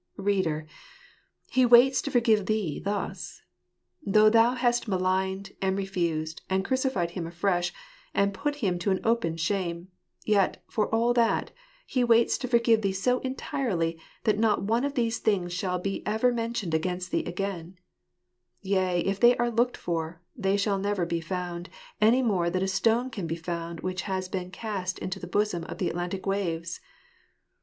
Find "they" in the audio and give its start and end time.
19.19-19.37, 20.35-20.57